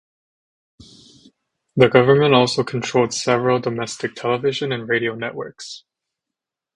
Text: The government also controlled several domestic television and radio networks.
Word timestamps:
The 1.75 1.87
government 1.87 2.33
also 2.33 2.63
controlled 2.63 3.13
several 3.13 3.59
domestic 3.59 4.15
television 4.15 4.71
and 4.71 4.89
radio 4.89 5.13
networks. 5.13 5.83